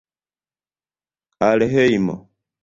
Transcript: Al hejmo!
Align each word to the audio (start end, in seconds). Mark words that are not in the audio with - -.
Al 1.49 1.61
hejmo! 1.75 2.17